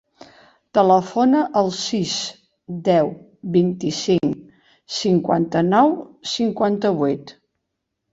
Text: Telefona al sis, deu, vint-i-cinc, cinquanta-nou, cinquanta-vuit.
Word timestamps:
Telefona 0.75 1.41
al 1.59 1.67
sis, 1.79 2.13
deu, 2.87 3.11
vint-i-cinc, 3.57 4.39
cinquanta-nou, 5.01 5.93
cinquanta-vuit. 6.33 7.35